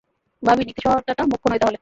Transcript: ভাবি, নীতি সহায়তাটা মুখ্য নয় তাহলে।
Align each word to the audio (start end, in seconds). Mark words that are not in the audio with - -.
ভাবি, 0.43 0.63
নীতি 0.65 0.81
সহায়তাটা 0.83 1.23
মুখ্য 1.25 1.45
নয় 1.49 1.59
তাহলে। 1.59 1.79